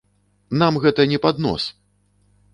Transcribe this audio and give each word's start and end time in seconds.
Нам 0.61 0.79
гэта 0.85 1.05
не 1.13 1.21
пад 1.27 1.35
нос! 1.47 1.69